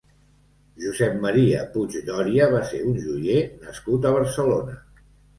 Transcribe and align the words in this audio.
Josep 0.83 1.17
Maria 1.25 1.59
Puig 1.75 1.97
Doria 2.07 2.47
va 2.53 2.61
ser 2.69 2.79
un 2.91 2.95
joier 3.01 3.35
nascut 3.67 4.07
a 4.07 4.15
Barcelona. 4.17 4.75